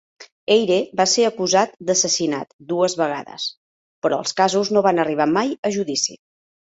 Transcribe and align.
Eyre 0.53 0.77
va 1.01 1.05
ser 1.09 1.25
acusat 1.27 1.75
d'assassinat 1.89 2.49
dues 2.71 2.95
vegades, 3.01 3.45
però 4.07 4.19
els 4.25 4.33
casos 4.39 4.73
no 4.79 4.83
van 4.89 5.03
arribar 5.05 5.29
mai 5.37 5.53
a 5.71 5.71
judici. 5.77 6.17